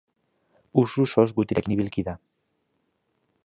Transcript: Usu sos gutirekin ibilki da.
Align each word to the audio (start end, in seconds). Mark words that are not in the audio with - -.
Usu 0.83 1.05
sos 1.11 1.33
gutirekin 1.41 1.77
ibilki 1.77 2.07
da. 2.11 2.17